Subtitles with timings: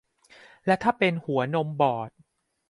[0.65, 2.09] และถ้าเป็นหัวนมบอด